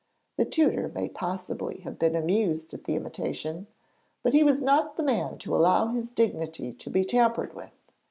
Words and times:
The 0.37 0.45
tutor 0.45 0.91
may 0.95 1.09
possibly 1.09 1.81
have 1.81 1.99
been 1.99 2.15
amused 2.15 2.73
at 2.73 2.85
the 2.85 2.95
imitation, 2.95 3.67
but 4.23 4.33
he 4.33 4.43
was 4.43 4.59
not 4.59 4.97
the 4.97 5.03
man 5.03 5.37
to 5.37 5.55
allow 5.55 5.89
his 5.89 6.09
dignity 6.09 6.73
to 6.73 6.89
be 6.89 7.05
tampered 7.05 7.53
with. 7.53 7.69